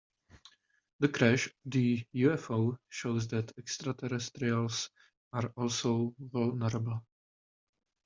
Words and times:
The 0.99 1.09
crash 1.09 1.45
of 1.45 1.53
the 1.65 2.03
UFO 2.15 2.75
shows 2.89 3.27
that 3.27 3.53
extraterrestrials 3.59 4.89
are 5.31 5.53
also 5.55 6.15
vulnerable. 6.17 7.05